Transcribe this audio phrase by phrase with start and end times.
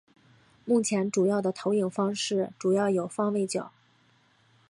[0.65, 3.71] 目前主要的投影方式主要有方位角。